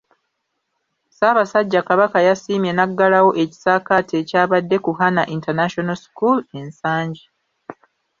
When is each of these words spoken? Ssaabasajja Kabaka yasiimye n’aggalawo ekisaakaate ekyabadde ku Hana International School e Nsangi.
Ssaabasajja 1.09 1.79
Kabaka 1.89 2.17
yasiimye 2.27 2.71
n’aggalawo 2.75 3.31
ekisaakaate 3.43 4.13
ekyabadde 4.21 4.77
ku 4.85 4.91
Hana 4.99 5.23
International 5.35 5.97
School 6.05 6.37
e 6.57 6.59
Nsangi. 6.67 7.23